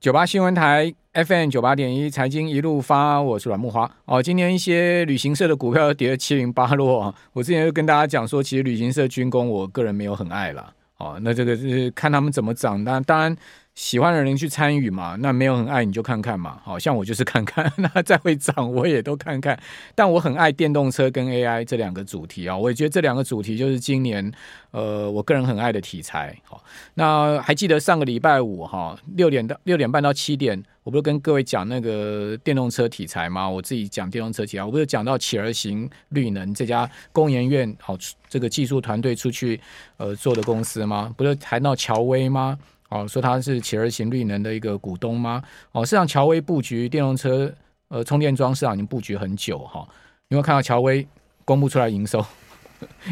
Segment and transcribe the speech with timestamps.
[0.00, 3.90] 九八新闻台 FM 九八点一财经一路发，我是阮木华。
[4.04, 7.12] 哦，今天一些旅行社的股票跌了七零八落啊。
[7.32, 10.72] 我之前就跟大家讲说，其实旅行社军工，我个人没有很爱了。
[10.98, 13.36] 哦，那这个是看他们怎么涨，那当然。
[13.78, 19.56] 喜欢的人去参与嘛，那没有很爱你就看看嘛，好像我就是看看， 那再会涨我也都看看。
[19.94, 24.32] 但我很爱电动车跟 AI 这两个主题啊，我也觉得这两个主题就是今年
[24.72, 26.36] 呃我个人很爱的题材。
[26.42, 26.60] 好，
[26.94, 33.48] 那还记得上个礼拜五哈六点到六点半到七点，我不是跟各位讲那个电动车题材吗？
[33.48, 37.96] 我自己讲电动车题材，我不是讲到启而行绿能这家工研院好
[38.28, 39.60] 这个技术团队出去
[39.98, 41.14] 呃做的公司吗？
[41.16, 42.58] 不是谈到乔威吗？
[42.88, 45.42] 哦，说他是启而行绿能的一个股东吗？
[45.72, 47.52] 哦，市场乔威布局电动车
[47.88, 49.86] 呃充电桩市场已经布局很久哈。
[50.28, 51.06] 你有看到乔威
[51.44, 52.24] 公布出来营收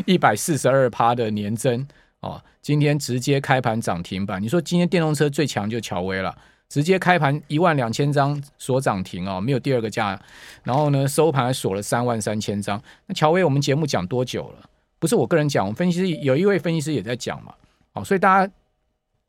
[0.07, 1.87] 一百四十二趴的年增
[2.21, 4.43] 哦，今天直接开盘涨停板。
[4.43, 6.35] 你说今天电动车最强就乔威了，
[6.71, 10.19] 直接开盘一万两千张锁涨停哦，没有第二个价。
[10.63, 12.83] 然后呢，收盘还锁了三万三千张。
[13.07, 14.71] 那乔威我们节目讲多久了？
[14.99, 17.53] 不是我个人讲，我们分析师有一位分析师也在讲嘛。
[17.93, 18.53] 哦，所以大家。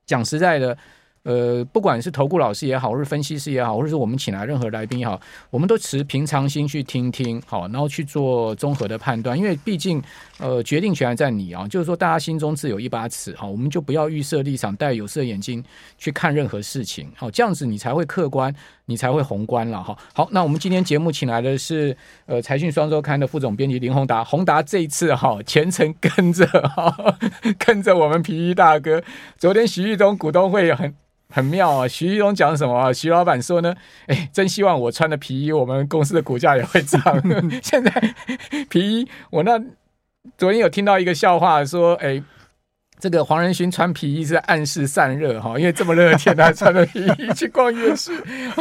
[0.08, 0.75] 讲实在的，
[1.23, 5.19] 呃，不管是投顾老师也好，或是分析师也好，或者是我们请来任何来宾也好，
[5.50, 10.02] 我们都持平常心去听听，好，然后去做综合的判断，因为毕竟，
[10.39, 11.67] 呃，决定权还在你啊。
[11.67, 15.61] 就是说，大家心中自有一把尺，好，我们就不要预设立场，戴有色眼镜
[15.97, 18.55] 去看任何事情，好，这样子你才会客观，
[18.88, 19.97] 你才会宏观了，哈。
[20.13, 26.94] 好，那我们今天节目请来的是，呃，财讯双周刊的副总编辑林宏达，宏达这一次哈全程跟着哈，
[27.63, 29.02] 跟着我们皮衣大哥。
[29.38, 30.94] 昨天徐旭东股东会很。
[31.29, 31.85] 很妙啊！
[31.85, 32.94] 徐旭东讲什么啊？
[32.94, 37.01] 徐老板说呢，哎，真希望我穿的皮衣，我们公司的股价也会涨。
[37.61, 37.91] 现在
[38.69, 39.61] 皮衣，我那
[40.38, 42.23] 昨天有听到一个笑话，说，哎，
[43.00, 48.12] 这个黄仁勋穿皮衣是暗示散热哈，因为这么热的天， 他穿着皮衣去逛夜市。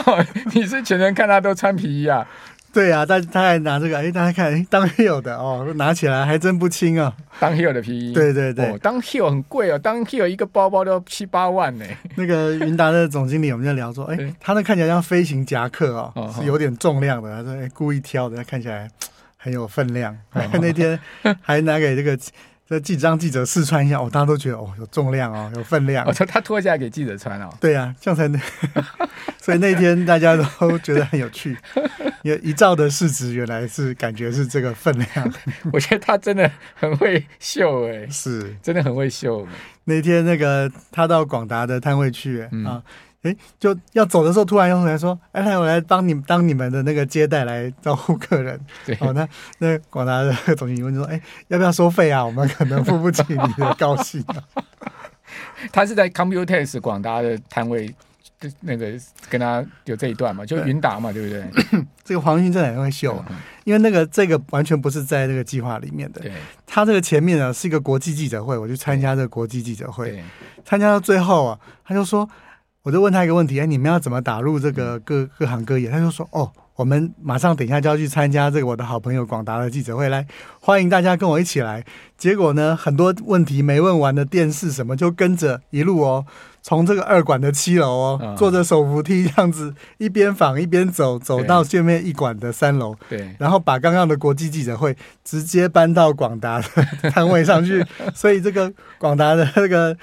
[0.53, 2.27] 你是全程看他都穿皮衣啊？
[2.71, 7.17] 对、啊，但他还拿这个，哎，大家看，哎，当 Hill 的哦，拿起来还真不轻啊。
[7.41, 11.87] 当 Hill 的皮衣，对对对，当 Hill 很贵哦，当 Hill 一个包包都要七八万呢。
[12.17, 17.35] 那个云达的总经理，我们在聊说，哎，他那看起来像飞行夹克哦，哦是有点重量的。
[17.35, 18.87] 他说，哎，故意挑的，他看起来
[19.39, 20.13] 很有分量。
[20.35, 21.01] 哦、那天
[21.41, 22.19] 还拿给这个。
[22.69, 26.05] 这记让记者试穿一下哦，大家都觉得哦有重量哦，有分量。
[26.07, 27.49] 我说、哦、 他脱下来给记者穿哦。
[27.61, 28.41] 对呀、啊，这样才能。
[29.39, 31.57] 所以那天大家都觉得很有趣，
[32.23, 35.33] 因为一兆的市值原来是感觉是这个分量。
[35.73, 39.47] 我觉得他真的很会秀哎，是真的很会秀。
[39.85, 42.83] 那天那个他到广达的摊位去啊。
[43.31, 49.29] 嗯哎，就要走的时候，突然又来说：“哎，来，我来帮你当你们的那个接待，来招呼客人。”对，哦，那
[49.59, 52.25] 那广达的总经理问说：“哎，要不要收费啊？
[52.25, 54.25] 我们可能付不起你的高兴。”
[55.73, 57.93] 他是在 Computex 广达的摊位，
[58.61, 58.93] 那个
[59.29, 61.85] 跟他有这一段嘛，就云达嘛，对，不对？
[62.05, 66.21] 这个黄云真的很会秀，嗯、因为那个这个完全不是在那个计划里面的。
[66.21, 66.33] 对，
[66.65, 70.23] 他这个前面呢是一个国际记者会，我去参加这个国际记者会，
[70.65, 72.29] 参加到最后啊，他就说。
[72.87, 75.91] 我就问他一个问题：哎，你们要怎么打入这个各各行各业？
[75.91, 80.25] 他就说：哦，我们马上等一下就要去参加这个我的好朋友广达的记者会，来
[80.61, 81.85] 欢迎大家跟我一起来。
[82.17, 86.25] 结果呢，很多问题没问完的电视什么就跟着一路哦，
[86.63, 96.65] 从这个二馆的七楼哦，坐着手扶梯这样子一边访一边走，走到对面一馆的三楼，对，然后把刚刚的国际记者会直接搬到广达的
[97.11, 99.97] 摊位上去， 所以这个广达的这个。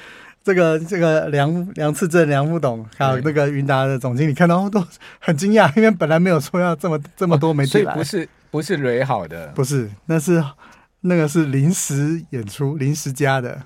[0.43, 4.85] 这个这个梁梁次正梁副董还有那个云达的总经理看到都
[5.19, 10.43] 很惊讶，因为本来没有说要这么 这么多媒体来，不是不是蕊好的，不是，那是
[11.01, 13.61] 那个是临时演出临时加的，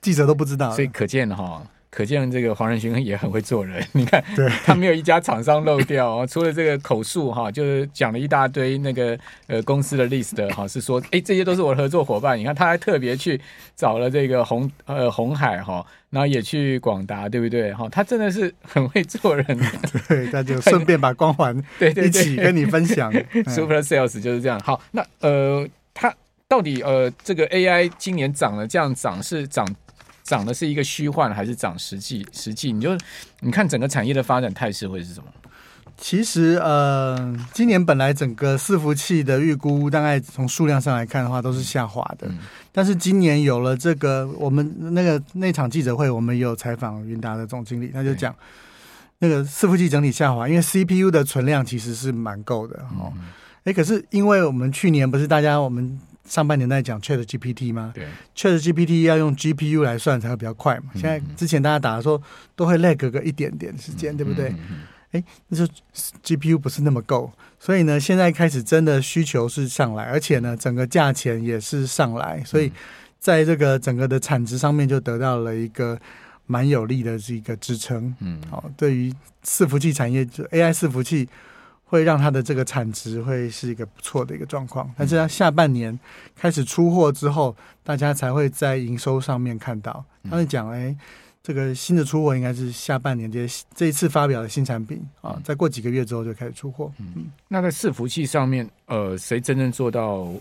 [0.00, 1.66] 记者都不知道，所以可见哈、哦。
[1.94, 6.26] 可见这个黄仁勋也很会做人， 你看，对他没有一家厂商漏掉哦。
[6.26, 9.16] 除了这个口述哈，就是讲了一大堆那个
[9.46, 12.38] 呃公司的 list 哈，是说哎这些都是我的合作伙伴。
[12.38, 13.38] 你看他还特别去
[13.76, 17.86] 找了这个红呃红海哈，然后也去广达，对不对哈？
[17.90, 19.44] 他真的是很会做人，
[20.08, 23.12] 对，那就顺便把光环 对对一起跟你分享。
[23.48, 24.58] Super Sales 就是这样。
[24.60, 26.14] 好，那呃，他
[26.48, 29.66] 到底呃这个 AI 今年涨了这样涨是涨？
[30.32, 32.26] 涨的是一个虚幻还是涨实际？
[32.32, 32.96] 实际你就
[33.40, 35.26] 你看整个产业的发展态势会是什么？
[35.98, 42.38] 其实呃，今年本来整个伺服器的预估大概从数量上来看的话都是下滑的，嗯、
[42.72, 48.34] 但是今年有了这个我们那个那场记者会，我们也有采访云达的总经理，他就讲
[49.18, 53.12] 那个伺服器整体下滑，因为 CPU 的存量其实是蛮够的哦。
[53.64, 56.00] 哎、嗯，可是因为我们去年不是大家我们。
[56.26, 57.92] 上半年在讲 Chat GPT 吗？
[57.94, 60.92] 对，Chat GPT 要用 GPU 来算才会比较快嘛。
[60.94, 62.22] 现在之前大家打的时候
[62.54, 64.54] 都会 lag 个一点点时间，对不对？
[65.12, 65.72] 哎，那就
[66.24, 72.72] GPU 不是那么够，所以呢，现在开始真的需求是上来，而且呢，整个价钱也是上来，所以
[73.18, 75.98] 在这个整个的产值上面就得到了一个。
[76.44, 79.14] 蛮有力的这个支撑，嗯，好，对于
[79.44, 81.26] 伺服器产业，就 AI 伺服器
[81.92, 84.90] 会让它的这个产值会是一个不错的一个状况。
[84.96, 85.96] 但是它下半年
[86.34, 87.54] 开始出货之后，
[87.84, 90.02] 大家才会在营收上面看到。
[90.30, 90.96] 他们讲，哎，
[91.42, 96.90] 这个新的出货应该是下半年这这一次发表的新产品啊，再过几个月之后就开始出货。
[96.96, 100.32] 嗯，那在伺服器上面，呃，谁真正做到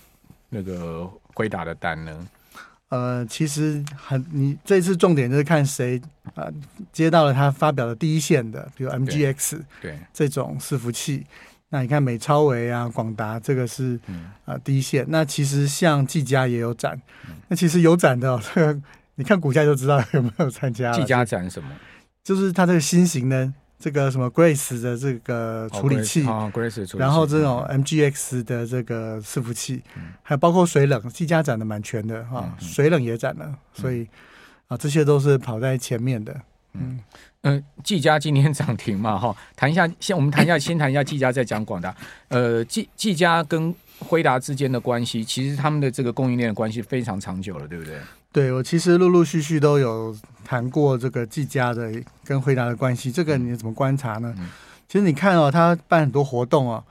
[0.47, 2.27] 那个回答的单呢？
[2.91, 5.99] 呃，其实很，你这次重点就是看谁
[6.35, 6.53] 啊、呃、
[6.91, 11.25] 接到了他发表的第一线的，比如 MGX 对，对这种伺服器。
[11.69, 13.97] 那你看美超维啊、广达这个是
[14.43, 15.05] 啊、第一线。
[15.07, 18.81] 那其实像技嘉也有展，嗯、那其实有展的、哦，这 个
[19.15, 20.91] 你看股价就知道有没有参加。
[20.91, 21.69] 技嘉展什么？
[22.21, 23.53] 就是它这个新型的。
[23.81, 34.07] 这个什么 Grace 的这个处理器，哦 Grace 处理器，然后这种 MGX 的这个伺服器，嗯、还有包括水冷，技嘉展的蛮全的哈，嗯、水冷也展了，嗯、所以
[34.67, 36.39] 啊，这些都是跑在前面的。
[36.73, 36.99] 嗯
[37.41, 41.93] 嗯，技嘉今天涨停嘛哈，谈一下，先我们谈一下，先谈一下技嘉，再讲广达。
[42.29, 47.97] 呃，技技嘉跟辉达之间的关系，其实他们的这个供应链的关系非常长久了，对不对？
[48.33, 51.91] 对，我其实陆陆续续都有谈过这个技嘉的
[52.23, 54.33] 跟惠达的关系，这个你怎么观察呢？
[54.39, 54.47] 嗯、
[54.87, 56.83] 其实你看哦，他办很多活动哦，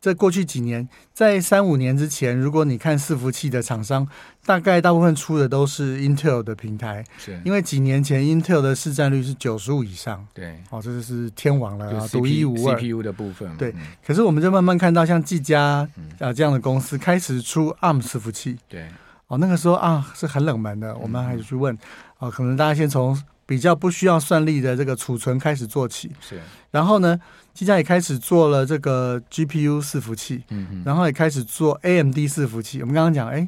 [0.00, 4.06] 在过去几年，在三五年之前，如果你看伺服器的厂商，
[4.46, 13.72] 大概大部分出的都是 Intel 的平台，是因为几年前 Intel 的市占率是九十五以上，对，哦，这就是天王了，独一无二 CPU 的部分，对。
[13.72, 15.88] 嗯、可是我们就慢慢看到，像技嘉
[16.20, 18.86] 啊这样的公司开始出 ARM 伺服器，对。
[19.34, 21.76] 哦，那个时候啊是很冷门的，我们还是去问，
[22.18, 26.40] 哦、可能大家先从比较不需要算力的这个储存开始做起，是。
[26.70, 27.18] 然后呢，
[27.52, 32.80] 技嘉也开始做了这个 GPU 伺服器，嗯嗯，然后也开始做 AMD 伺服器。
[32.80, 33.46] 我们刚刚讲，哎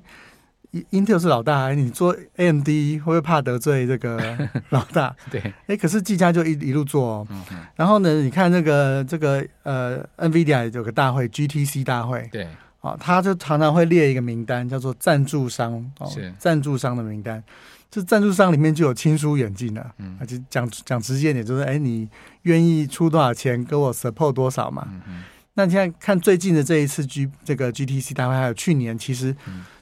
[0.91, 4.37] ，Intel 是老大，哎，你做 AMD 会不会怕得罪这个
[4.71, 5.15] 老大？
[5.31, 7.27] 对，哎，可是技嘉就一一路做哦。
[7.75, 12.47] 然后呢，你看那个这个呃，NVIDIA 有个大会，GTC 大会，对。
[12.87, 17.43] 啊，他就常常会列一个名单，叫做赞助商哦，是赞助商的名单。
[17.91, 22.09] 这赞助商里面就有亲疏远近的，嗯，而且讲讲直接点，就是哎，你
[22.43, 24.87] 愿意出多少钱，给我 support 多少嘛？
[24.91, 25.25] 嗯嗯。
[25.55, 29.35] 那你现在看最近的这一次 G 这个 GTC 大会，还有去年，其实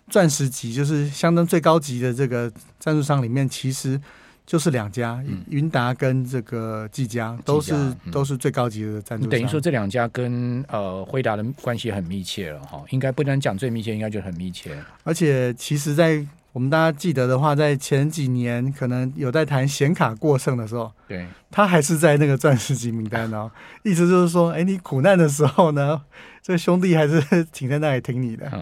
[0.09, 4.01] 钻石级就是相当最高级的这个赞助商里面，其实。
[4.47, 7.75] 就是两家，云达跟这个技嘉都是
[8.13, 9.31] 都是最高级的赞助商。
[9.31, 14.77] 等于说这两家跟呃辉达的关系很密切了哈，应该不能讲最密切，应该就很密切。
[15.03, 23.51] 而且其实，在我们大家记得的话，在前几年可能有在谈显卡过剩的时候，对，他还是在那个钻石级名单哦。
[23.83, 26.03] 意思就是说，哎，你苦难的时候呢，
[26.43, 28.53] 这兄弟还是挺在那里挺你的。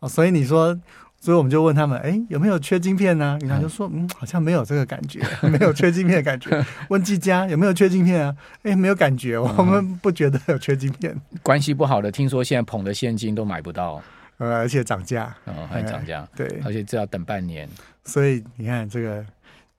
[0.00, 0.78] 哦，所以你说。
[1.22, 3.38] 所以我们就问他们，哎，有没有缺晶片呢？
[3.42, 6.50] 云达就说，嗯，好像没有这个感觉， 没有缺晶片的感觉。
[6.90, 8.36] 问技嘉有没有缺晶片啊？
[8.64, 11.16] 哎，没有感觉，我们不觉得有缺晶片。
[11.40, 14.02] 关系不好的，听说现在捧的现金都买不到，
[14.38, 17.68] 呃，而且涨价，嗯，还涨价，对，而且这要等半年。
[18.04, 19.24] 所以你看，这个，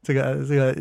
[0.01, 0.73] 这个，这个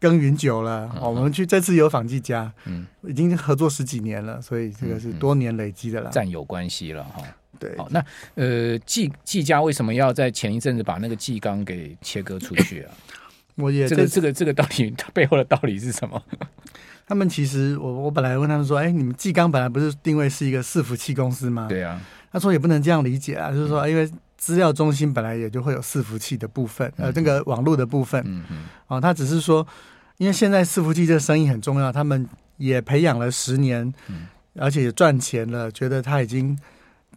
[0.00, 7.22] 耕耘久了，我们去这次有访技嘉，嗯，已经合作十几年了，所以这个是多年累积的了，战友关系了哈。
[7.58, 12.90] 对，好，那呃，技技嘉为什么要在前一阵子把那个技钢给切割出去啊？
[13.56, 16.22] 我也这个这个这个到底它背后的道理是什么？
[17.06, 21.66] 他们其实我我本来问他们说，哎，你们技钢本来不是定位是一个伺服器公司吗？
[21.68, 22.00] 对啊，
[22.30, 29.66] 他说也不能这样理解啊，就是说，因为资料中心本来也就会有伺服器的部分，呃，那个网络的部分，嗯嗯，啊，他只是说，
[30.18, 32.28] 因为现在伺服器这个生意很重要，他们
[32.58, 33.92] 也培养了十年，
[34.54, 36.56] 而且也赚钱了，觉得他已经。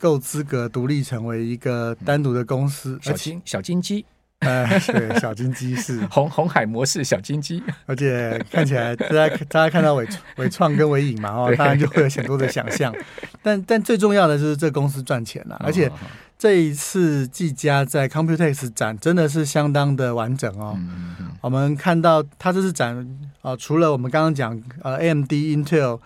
[0.01, 4.03] 够资格独立成为一个单独的公司，小金小金鸡，
[4.39, 6.03] 呃， 对，小金鸡是。
[6.09, 12.91] 红红海模式小金鸡，而且看起来大家大家看到伟伟创跟伟影嘛，哦，当然就会有很多的想象，
[13.43, 15.91] 但但最重要的就是这公司赚钱了，而且
[16.39, 20.75] 这一次技嘉在 Computex 展真的是相当的完整哦，
[21.41, 23.07] 我们看到它这次展
[23.43, 25.99] 啊，除了我们刚刚讲呃 AMD Intel。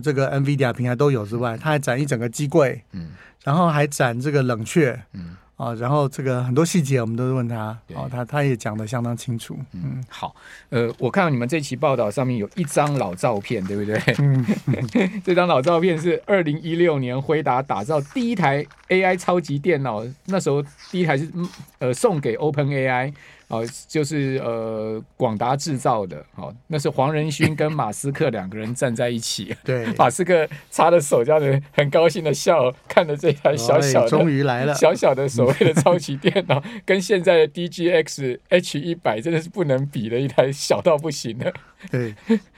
[0.00, 3.10] 这个 NVIDIA 平台都有之外，它还展一整个机柜，嗯，
[3.44, 9.58] 然后还展这个冷却，嗯，啊，然后这个很多细节我们都是问他，哦，他他也讲的相当清楚。
[9.72, 10.34] 嗯，好，
[10.70, 14.00] 呃，我看到你们这期报道上面有一张老照片，对不对？
[14.18, 14.44] 嗯，
[15.24, 21.30] 这张老照片是二零一六年辉达打造第一台 AI 超级电脑，那时候第一台是
[21.78, 23.12] 呃送给 OpenAI。
[23.48, 41.54] 哦，就是呃，广达制造的，哦，那是黄仁勋跟马斯克两个人站在一起， 对，马斯克插着手，这样子很高兴的笑，看着这台小小的，终于来了，小小的所谓的超级电脑，跟现在的 DGX H 一百真的是不能比的一台小到不行的。
[41.88, 42.12] 对，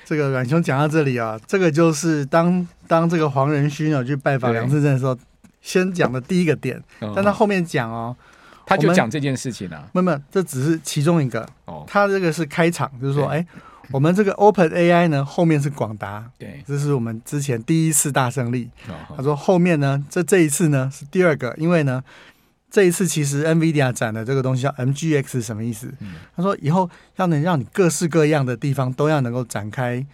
[0.07, 5.15] 这个阮兄讲到这里啊，这个就是当当这个黄仁勋啊去拜访梁志正的时候，
[5.61, 6.83] 先讲的第一个点，
[7.15, 8.17] 但他后面讲哦。
[8.69, 11.49] 他就讲这件事情啊，没有，这只是其中一个。
[11.65, 13.45] 哦，他这个是开场，就是说，哎，
[13.91, 18.69] 我们这个 Open AI 呢，后面是广达，对，这是我们之前第一次大胜利。
[19.17, 22.05] 他说后面呢，这这一次呢是第二个，因为呢，
[22.71, 25.91] 这一次其实 NVIDIA 展的这个东西叫 MGX 是什么意思？
[26.37, 30.05] 他说以后要能让你各式各样的地方都要能够展开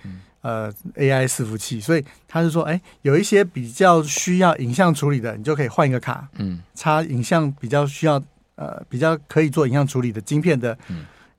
[0.42, 8.22] 呃 AI 伺服器，所以他就说，哎，有一些比较需要影像处理的，你就可以换一个卡，嗯，插影像比较需要。
[8.56, 10.76] 呃，比较可以做影像处理的晶片的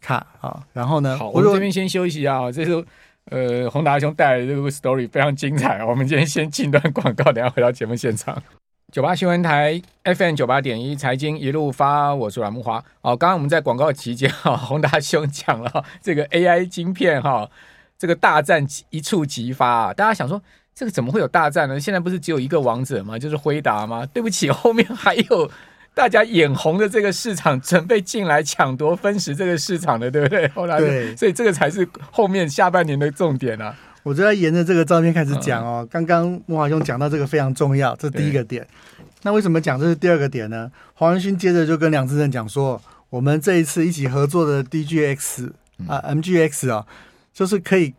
[0.01, 2.51] 卡啊、然后呢，好，我们这边先休息一下啊。
[2.51, 2.85] 这是
[3.31, 5.85] 呃，宏达兄带来的这个 story 非常精彩啊。
[5.85, 8.41] 我们今天先进段广告，等下回到节目现场。
[8.91, 12.77] 九八新闻台 FM 九八点一财经一路发，我是阮木华。
[13.01, 17.49] 哦，刚刚我们在广告期间哈，宏达兄讲了这个 AI 晶片哈，
[17.97, 19.93] 这个大战一触即发啊。
[19.93, 20.39] 大家想说，
[20.75, 21.79] 这个怎么会有大战呢？
[21.79, 23.17] 现在不是只有一个王者吗？
[23.17, 24.05] 就是辉达吗？
[24.13, 25.49] 对不起，后面还有。
[25.95, 30.47] 大家眼红的这个市场，准备进来抢夺分食这个市场的，对不对？
[30.53, 33.73] 后来，对，所以这个才是后面下半年的重点啊！
[34.03, 35.87] 我就要沿着这个照片开始讲哦。
[35.89, 38.67] 刚刚慕驊兄讲到这个非常重要，这是第一个点。
[39.23, 40.69] 那为什么讲这是第二个点呢？
[40.93, 45.47] 黄仁勋接着就跟梁志正讲说，我们这一次一起合作的 DGX
[45.87, 46.85] 啊、呃、MGX 啊、哦，
[47.33, 47.93] 就是可以。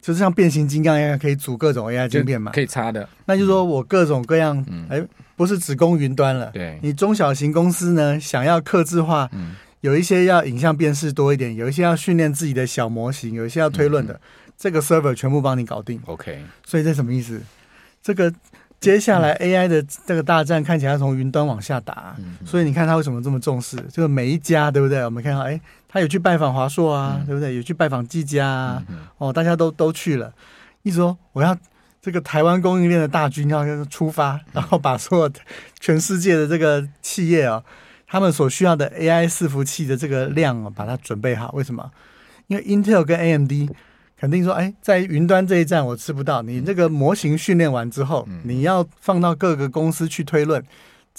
[0.00, 2.52] 就是像变形金刚一样，可以组各种 AI 晶片嘛？
[2.52, 3.06] 可以插的。
[3.26, 4.56] 那就是说我各种各样，
[4.88, 6.50] 哎、嗯，不是只供云端了。
[6.52, 14.20] 对，你中小型公司呢，想要客制化，嗯、有一些要影像辨识多一点，有一些要训练自己的小模型，有一些要推论的，嗯、
[14.58, 15.98] 这个 server 全部帮你搞定。
[16.04, 17.40] OK，所以这什么意思？
[18.02, 18.30] 这个。
[18.80, 22.14] 接下来 AI 的这个大战看起来从云端往下打，
[22.46, 23.76] 所以你看他为什么这么重视？
[23.92, 25.04] 这个每一家对不对？
[25.04, 27.56] 我们看到，哎，他有去拜访华硕啊，对不对？
[27.56, 28.84] 有去拜访技嘉啊，
[29.16, 30.32] 哦，大家都都去了。
[30.84, 31.58] 意思说，我要
[32.00, 35.30] 这个台湾供应链的大军要出发，然后把所有
[35.80, 37.62] 全世界的这个企业啊，
[38.06, 41.50] 他们所需要的 AI 伺服器的这个量啊，把它准备好。
[41.52, 41.90] 为什么？
[42.46, 43.52] 因为 Intel 跟 AMD。
[44.20, 46.42] 肯定说，哎，在云端这一站我吃不到。
[46.42, 50.60] 你这个模型训练完之后，你要放到各个公司去推论，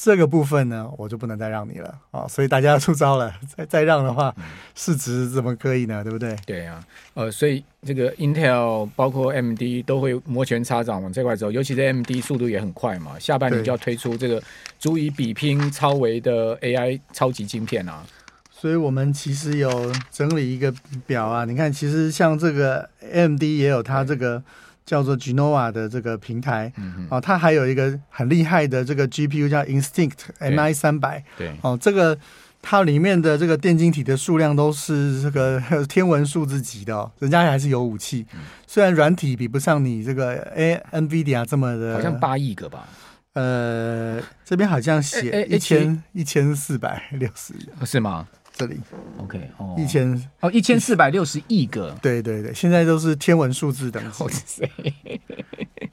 [0.01, 2.27] 这个部分呢，我就不能再让你了啊、哦。
[2.29, 4.33] 所以大家要出招了，再再让的话，
[4.73, 6.01] 市值怎么可以呢？
[6.01, 6.33] 对不对？
[6.45, 6.81] 对啊，
[7.15, 14.41] 呃，所以这个 Intel 包括 AMD 都会摩拳擦掌往这块走，尤其是 AMD 速度也很快嘛，下半年就要推出这个
[14.79, 18.01] 足以比拼超维的 AI 超级晶片啊。
[18.49, 20.73] 所以我们其实有整理一个
[21.05, 24.41] 表啊，你看，其实像这个 AMD 也有它这个
[24.89, 26.73] 叫做 Genoa 的这个平台，
[27.11, 32.17] 哦，它还有一个很厉害的这个 GPU 叫 Instinct MI 三百，对，哦，这个
[32.59, 38.25] 它里面的这个电晶体的数量都是这个 天文数字级的哦，人家还是有武器，
[38.65, 42.87] 虽然软体比不上你这个 A NVIDIA 这么的，好像八亿个吧，
[43.33, 47.53] 呃，这边好像写一千一千四百六十，
[47.85, 48.27] 是吗？
[48.59, 48.77] 这里
[49.17, 54.69] ，OK，哦，一千哦，一千四百六十亿个，对对对，现在都是天文数字等级，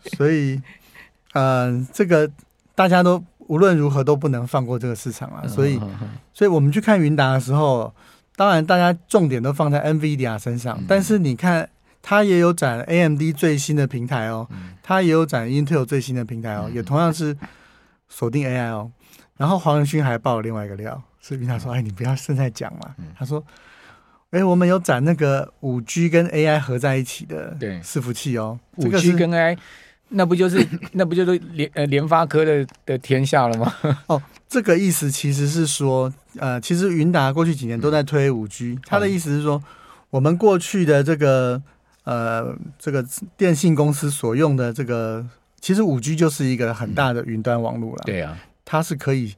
[0.17, 0.61] 所以，
[1.35, 2.29] 嗯、呃，这个
[2.75, 5.79] 大家都无论如何都不能放过这个市场啊，所以，
[6.35, 7.95] 所以我们去看云达的时候，
[8.35, 11.71] 当然大家重点都放在 NVIDIA 身上，但是你看
[12.03, 14.49] 它也有展 AMD 最新的平台哦，
[14.83, 17.37] 它也有展 Intel 最新的平台哦，也同样是
[18.09, 18.91] 锁定 AI 哦，
[19.37, 21.01] 然后黄仁勋还爆了另外一个料。
[21.27, 23.43] 所以他说：“哎，你不要现在讲嘛。”他说
[24.31, 28.57] ：“哎，我们有展那个五 G 跟 AI 合在一起的伺服器哦。
[28.77, 29.59] 五 G 跟 AI，
[30.11, 33.75] 那不就是 那不就是联呃联发科的的天下了吗？
[34.07, 39.61] 哦，这个意思其实是说，呃，其实云达过去几年都在推五 G，他的意思是说，
[40.11, 41.61] 我们过去的这个
[42.05, 43.05] 呃这个
[43.37, 45.27] 电信公司所用的这个，
[45.61, 48.03] 其实五 G 就是一个很大的云端网络了。
[48.07, 49.35] 对啊，它是可以。”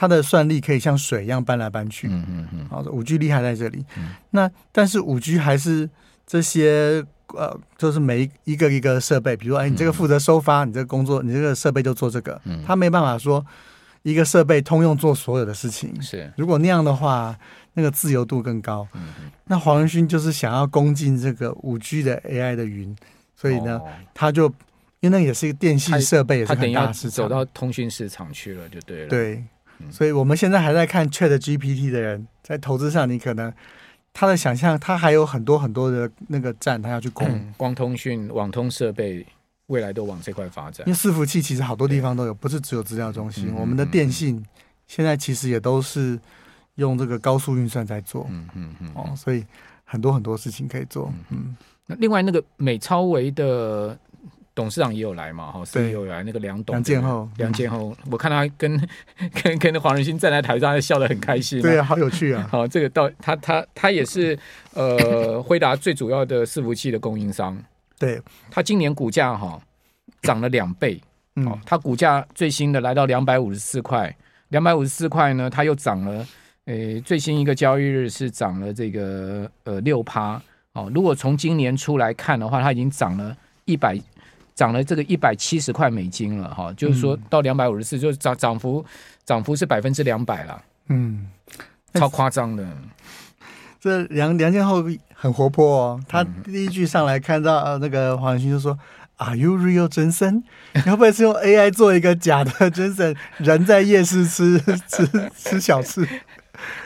[0.00, 3.84] 它的算力可以像水一样搬来搬去，嗯嗯嗯，好的，五 G 厉害在这里。
[3.98, 5.86] 嗯、那但是五 G 还是
[6.26, 7.04] 这些
[7.34, 13.44] 呃，就是每一个一个设备，比如说，哎，你这个负责收发，你这个工作，你这个设备就做这个，嗯、它没办法说
[14.00, 16.00] 一个设备通用做所有的事情。
[16.00, 17.38] 是，如果那样的话，
[17.74, 18.88] 那个自由度更高。
[18.94, 19.30] 嗯嗯。
[19.48, 22.96] 那黄仁勋就是想要攻进这个五 G 的 AI 的云，
[23.36, 24.46] 所以呢，哦、他就
[25.00, 29.08] 因为那也是一个电信设备，也是很大的市场，走到通讯市场去了，就对了。
[29.08, 29.44] 对，
[29.90, 33.52] 所以我们现在还在看 Chat GPT 的人，在投资上，你可能。
[34.12, 39.24] 他的想象，他还有很多很多的那个站，他要去攻、嗯、光通讯、网通设备，
[39.68, 40.84] 未来都往这块发展。
[40.84, 43.46] 因为伺服器其实好多地方都有，不是只有资料中心。
[43.50, 44.44] 嗯、我们的电信
[44.88, 46.18] 现在其实也都是
[46.74, 48.26] 用这个高速运算在做。
[48.30, 48.90] 嗯嗯嗯。
[48.96, 49.44] 哦，所以
[49.84, 51.14] 很多很多事情可以做。
[51.28, 51.56] 嗯。
[51.86, 53.96] 那另外那个美超维的。
[54.60, 55.50] 董事长也有来嘛？
[55.50, 58.88] 哈，是有来那个梁董，梁建厚，梁建厚，我看他跟
[59.42, 61.62] 跟跟黄仁勋站在台上，笑得很开心。
[61.62, 62.46] 对啊，好有趣啊！
[62.52, 64.38] 好，这个到他他他也是
[64.74, 67.56] 呃，辉达最主要的伺服器的供应商。
[67.98, 69.58] 对，他今年股价哈
[70.20, 71.00] 涨了两倍。
[71.36, 74.14] 嗯，他股价最新的来到两百五十四块，
[74.48, 76.26] 两百五十四块呢，他又涨了。
[76.66, 80.38] 诶，最新一个交易日是涨了这个呃六趴。
[80.74, 83.98] 哦，如果从今年初来看的话，它已经涨了一百。
[84.60, 88.84] 涨了这个一百七十块美金了哈，就是说到两百五十四，就是涨涨幅
[89.24, 91.26] 涨幅是百分之两百了，嗯，
[91.94, 92.68] 超夸张的。
[93.80, 100.42] 这梁梁建浩很活泼哦，他第一句上来看到那个黄仁勋就说、嗯、：“Are you real 真森？
[100.74, 103.16] 你会不会是用 AI 做一个假的真森？
[103.38, 106.06] 人在夜市吃吃吃小吃？”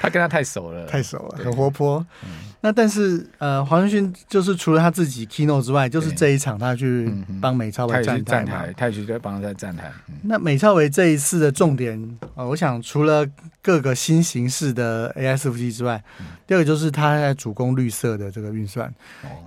[0.00, 2.04] 他跟他太熟了，太熟了，很活泼。
[2.24, 2.30] 嗯。
[2.60, 9.92] 那但是呃，黄仁勋就是除了他自己 keynote 之外，就是这一场他去帮美超维站台嘛，他也去在帮他站台。
[10.22, 13.26] 那美超维这一次的重点呃，我想除了
[13.60, 16.02] 各个新形式的 AI 伺服器之外，
[16.46, 18.90] 第二个就是他在主攻绿色的这个运算。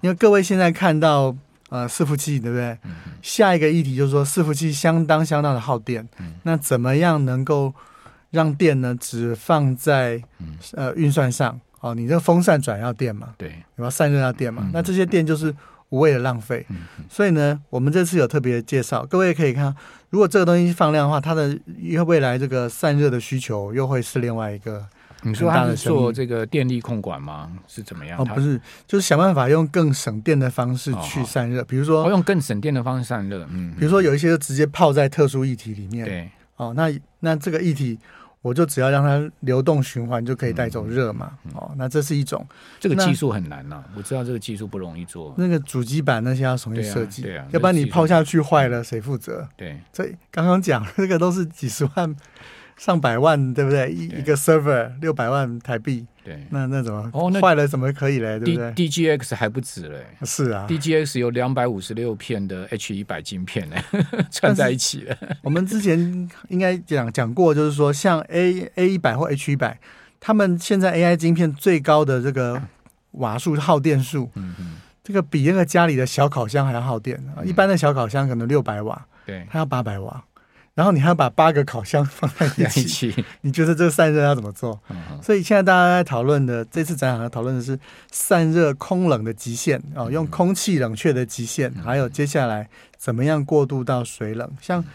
[0.02, 1.36] 因为各位现在看到
[1.70, 2.78] 呃伺服器对不对？
[3.24, 6.08] 下一个议题就是说伺服器相当相当的耗电，
[6.44, 7.74] 那怎么样能够
[8.32, 10.22] 让电呢只放在
[10.74, 11.60] 呃运算上？
[11.80, 13.36] 哦，你这个风扇转要电嘛？
[13.38, 14.64] 对，你要散热要电嘛？
[14.66, 15.54] 嗯、那这些电就是
[15.90, 16.66] 无谓的浪费。
[16.70, 16.78] 嗯、
[17.10, 19.74] 所以呢，我们这次有特别介绍，各位可以看，
[20.10, 21.58] 如果这个东西放量的话，它的
[22.06, 24.86] 未来这个散热的需求又会是另外一个。
[25.24, 27.52] 你说它是做这个电力控管吗？
[27.68, 28.20] 是怎么样？
[28.20, 33.46] 哦，不是，就是想办法用更省电的方式去散热，哦、比如说、哦、用更省电的方式散热。
[33.50, 36.06] 嗯，比如说有一些就直接泡在特殊液体里面。
[36.06, 37.98] 对，哦，那那这个液体。
[38.44, 41.38] 我就只要让它流动循环，就可以带走热嘛。
[41.46, 42.48] 嗯嗯、哦，那这是一种，
[42.80, 43.84] 这个技术很难呐、啊。
[43.94, 45.34] 我知道这个技术不容易做。
[45.38, 49.46] 那个主机板那些要重新设计，对啊，要不然你抛下去坏了，谁负责？
[49.58, 52.16] 对，所以刚刚讲那个都是几十万。
[52.78, 53.92] 上百万对不对？
[53.92, 57.30] 一一个 server 六百万台币，对，那那怎么哦？
[57.32, 58.38] 那坏了怎么可以嘞？
[58.38, 63.78] 对不对？D G X 还不止嘞，是啊，D G X 有两百五十六片的 H 一百晶片呢，
[64.30, 65.18] 串在一起了。
[65.42, 69.80] 我们之前应该讲讲过，就是说像 A A 一百或 H 一百，
[70.20, 72.62] 他们现在 A I 晶片最高的这个
[73.12, 77.40] 瓦数耗电数，嗯嗯，这个比那个家里的小烤箱还要耗电啊。
[77.46, 80.22] 一般的小烤箱可能六百瓦，对，它要八百瓦。
[80.78, 83.26] 然后你还要把八个烤箱放在一起，一起。
[83.42, 84.80] 你觉得这个散热要怎么做？
[84.90, 87.80] 嗯、所以现在大家在讨论的这次展览要讨论的是
[88.12, 94.48] 散热空冷的极限啊、哦，用空气冷却的极限，嗯、还有接下来怎么样过渡到水冷？
[94.62, 94.86] 像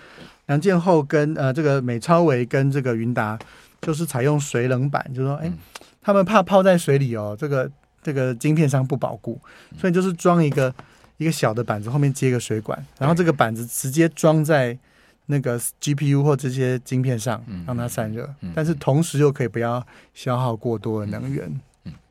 [0.47, 3.37] 梁建厚跟呃这个美超维跟这个云达，
[3.81, 5.59] 就是采用水冷板，就是说哎，嗯、
[6.01, 7.69] 他们怕泡在水里哦，这个
[8.01, 9.41] 这个晶片商不保固，
[9.77, 10.73] 所以就是装一个
[11.17, 14.79] 一个小的板子，后面接个水管，然后这个板子直接装在。
[15.27, 21.61] 那个 GPU 或这些晶片上让它散热，但是同时又可以不要消耗过多的能源。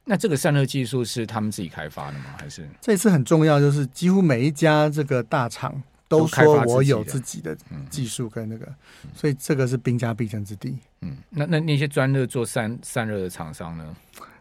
[0.04, 2.36] 那这个散热技术是他们自己开发的吗？
[2.38, 7.56] 还是这次很重要，就是几乎每一家这个大厂都说我有自己的
[7.90, 8.68] 技术跟那个，
[9.14, 10.76] 所以这个是兵家必争之地。
[11.02, 13.96] 嗯，那那那些专热做散散热的厂商呢？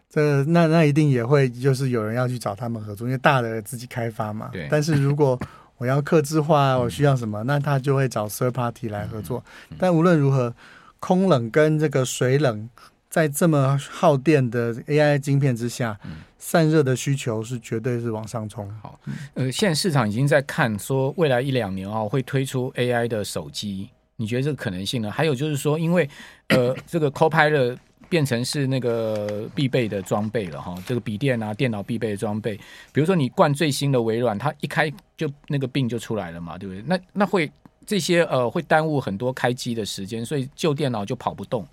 [0.09, 4.49] 这那那一定也会就是有人要去找他们合作，因为大的自己开发嘛。
[4.51, 5.39] 对，但是如果
[5.81, 7.41] 我要克制化，我需要什么？
[7.45, 9.43] 那他就会找 third party 来合作。
[9.79, 10.53] 但无论如何，
[10.99, 12.69] 空冷跟这个水冷，
[13.09, 15.99] 在这么耗电的 AI 晶片之下，
[16.37, 18.71] 散热的需求是绝对是往上冲。
[18.83, 18.99] 好，
[19.33, 23.89] 呃，现在市场已经在看说，未来一两年啊，会推出 AI 的手机。
[24.17, 25.09] 你觉得这个可能性呢？
[25.09, 26.07] 还有就是说，因为
[26.49, 27.77] 呃，这个 Copilot。
[28.11, 32.57] 变成是那个必备的装备了哈，这个笔电啊、电脑必备的装备。
[32.91, 36.83] 比如说你灌最新的微软，它一开就那个病就出来了嘛，对不对？
[36.85, 37.49] 那那会
[37.87, 41.65] 这些呃会耽误很多开机的时间，所以旧电脑就跑不动。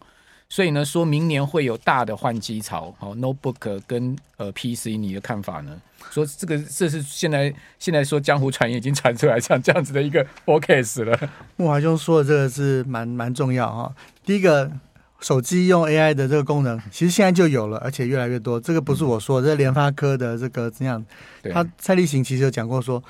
[0.51, 2.95] 所以呢，说明年会有大的换机潮。
[2.99, 5.79] 好，notebook 跟呃 PC，你的看法呢？
[6.11, 11.31] 说这个这是现在现在说江湖传言已经传出来像这样子的一个 forecast 了。
[11.57, 13.95] 木华兄说的这个是蛮蛮重要哈。
[14.25, 14.71] 第一个，
[15.21, 18.61] 手机用 AI 的这个功能，其实现在就有了，而且越来越多。
[18.61, 21.05] 这个不是我说，这是联发科的这个怎样？
[21.53, 23.03] 他蔡立行其实有讲过说，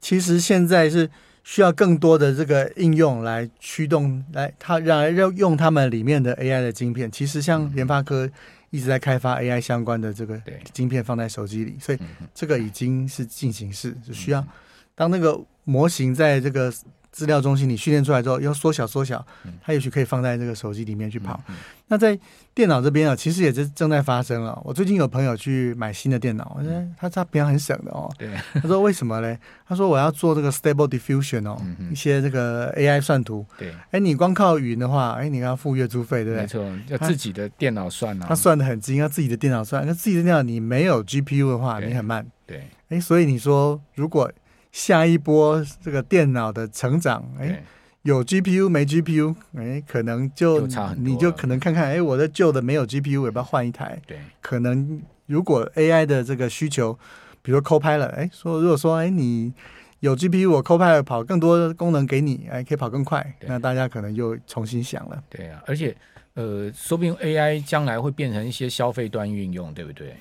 [0.00, 1.10] 其实现在是
[1.42, 7.10] 需要更多的这个应用来驱动，来他让要用他们里面的 AI 的晶片。
[7.10, 8.30] 其实像联发科
[8.70, 10.40] 一直在开发 AI 相关的这个
[10.72, 11.98] 晶片放在手机里，所以
[12.32, 14.46] 这个已经是进行式，就需要
[14.94, 16.72] 当那个模型在这个。
[17.16, 19.24] 资料中心你训练出来之后要缩小缩小，
[19.64, 21.40] 它也许可以放在这个手机里面去跑。
[21.86, 22.18] 那在
[22.52, 24.60] 电脑这边啊，其实也是正在发生了。
[24.62, 28.12] 我最近有朋友去买新的电脑，我觉得他他平常很省的哦。
[28.18, 28.28] 对，
[28.60, 29.38] 他说为什么嘞？
[29.66, 31.56] 他说我要做这个 Stable Diffusion 哦，
[31.90, 33.46] 一些这个 AI 算图。
[33.56, 36.42] 对，哎，你光靠云的话，哎，你要付月租费，对不对？
[36.42, 38.26] 没错，要自己的电脑算啊。
[38.28, 39.86] 他算的很精，要自己的电脑算。
[39.86, 42.26] 那自己的电脑你没有 GPU 的话，你很慢。
[42.44, 44.30] 对，哎，所以你说如果。
[44.76, 47.64] 下一波这个电脑的成长，哎，
[48.02, 53.98] 有 GPU 没 GPU，哎，可能就，就你就可能看看，哎，我的旧的没有 GPU，要不要换一台？
[54.06, 56.98] 对，可能如果 AI 的这个需求，
[57.40, 59.54] 比如 Copilot，哎，说如果说，哎，你
[60.00, 65.24] 有 GPU，我 Copilot 跑更多的功能给你，哎，可以跑更快，那大家可能又重新想了。
[65.30, 65.96] 对啊，而且。
[66.36, 70.14] 呃，说不定 AI 将来会变成一些消费端运用，对不对？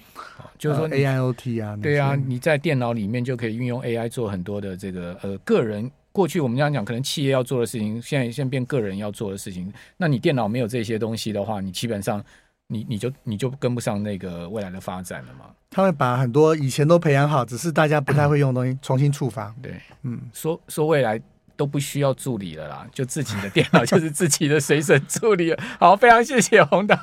[0.58, 9.72] 就是说 AIoT 啊，对啊，你在电脑里面就可以运用 AI 做很多的这个呃个人过去我们这样讲，可能企业要做的事情，现在现在变个人要做的事情。
[9.98, 12.24] 那你电脑没有这些东西的话，你基本上
[12.68, 15.48] 你你就你就跟不上那个未来的发展了嘛。
[15.70, 19.54] 他会把很多以前都培养好，只是大家不太会用的东西重新触发。
[19.62, 19.74] 对，
[20.04, 21.22] 嗯，说说未来。
[21.56, 25.56] 都不需要助理了啦，就自己的电脑 就是自己的随身助理。
[25.80, 26.96] 好，非常谢谢宏达。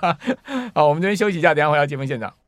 [0.74, 2.41] 好，我们这边休息一下，等下回到节目现场。